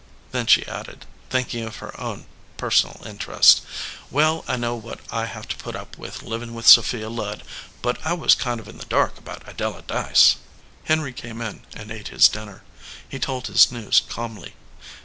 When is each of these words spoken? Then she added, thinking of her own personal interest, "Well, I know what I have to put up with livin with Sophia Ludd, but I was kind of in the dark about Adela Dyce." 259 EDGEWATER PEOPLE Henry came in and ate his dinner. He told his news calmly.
Then 0.31 0.47
she 0.47 0.65
added, 0.65 1.05
thinking 1.29 1.63
of 1.63 1.75
her 1.75 1.95
own 2.01 2.25
personal 2.57 3.05
interest, 3.05 3.61
"Well, 4.09 4.43
I 4.47 4.55
know 4.57 4.73
what 4.75 4.99
I 5.11 5.27
have 5.27 5.47
to 5.49 5.55
put 5.55 5.75
up 5.75 5.95
with 5.95 6.23
livin 6.23 6.55
with 6.55 6.65
Sophia 6.65 7.07
Ludd, 7.07 7.43
but 7.83 8.03
I 8.03 8.13
was 8.13 8.33
kind 8.33 8.59
of 8.59 8.67
in 8.67 8.79
the 8.79 8.85
dark 8.85 9.19
about 9.19 9.47
Adela 9.47 9.83
Dyce." 9.83 10.37
259 10.87 10.87
EDGEWATER 10.87 10.87
PEOPLE 10.87 10.87
Henry 10.87 11.13
came 11.13 11.39
in 11.75 11.79
and 11.79 11.91
ate 11.91 12.07
his 12.07 12.27
dinner. 12.27 12.63
He 13.07 13.19
told 13.19 13.45
his 13.45 13.71
news 13.71 14.01
calmly. 14.09 14.55